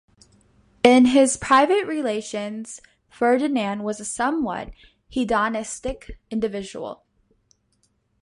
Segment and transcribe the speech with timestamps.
[0.83, 4.71] In his private relations, Ferdinand was a somewhat
[5.09, 7.03] hedonistic individual.